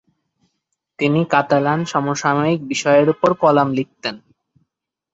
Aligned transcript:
তিনি 0.99 1.21
কাতালান 1.33 1.79
সমসাময়িক 1.85 2.59
বিষয়ের 2.71 3.07
উপর 3.13 3.29
কলাম 3.41 3.67
লিখতেন। 3.77 4.15